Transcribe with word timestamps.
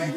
Look 0.00 0.08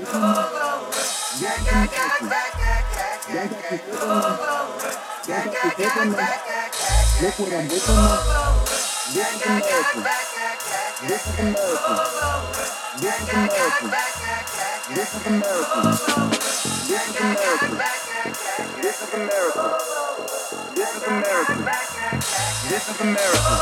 what 7.40 7.52
I'm 7.52 7.68
whipping 7.68 8.00
up. 8.00 8.64
This 9.12 9.28
is 9.28 9.44
America. 9.44 10.08
This 11.04 11.28
is 11.28 11.40
America. 11.40 12.00
This 13.02 13.20
is 13.20 13.28
America. 13.28 13.92
This 14.94 15.12
is 15.14 15.26
America. 15.28 15.68
This 15.68 16.00
is 16.64 17.24
America. 17.24 17.76
This 18.80 19.02
is 19.02 19.14
America. 19.14 19.66
This 20.76 20.96
is 20.96 21.04
America. 21.04 21.60
This 22.70 22.86
is 22.90 23.02
America. 23.02 23.54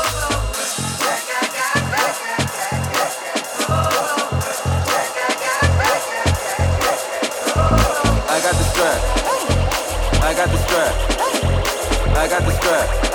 Got 10.46 10.50
the 10.50 10.58
strap. 10.58 12.16
I 12.16 12.26
got 12.28 12.42
the 12.42 12.50
strap. 12.50 13.11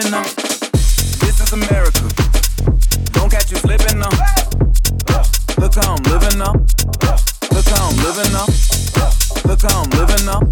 slipping 0.00 0.10
now. 0.10 0.22
This 1.20 1.40
is 1.40 1.52
America. 1.52 2.08
Don't 3.12 3.30
catch 3.30 3.50
you 3.50 3.56
slipping 3.58 4.02
up. 4.02 4.12
Look 5.58 5.74
how 5.74 5.94
I'm 5.94 6.02
living 6.04 6.40
up. 6.40 6.56
Look 7.52 7.66
how 7.66 7.88
I'm 7.88 7.96
living 7.96 8.34
up. 8.34 8.48
Look 9.44 9.62
how 9.62 9.82
I'm 9.82 9.90
living 9.90 10.28
up. 10.28 10.49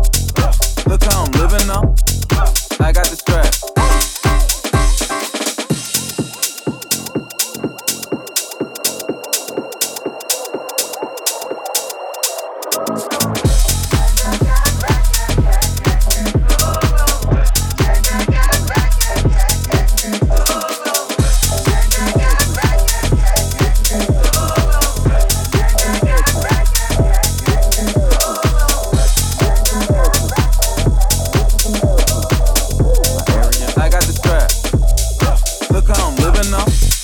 enough. 36.47 36.98